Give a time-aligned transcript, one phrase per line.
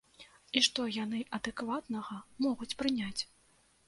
[0.59, 2.17] І што яны адэкватнага
[2.47, 3.21] могуць прыняць?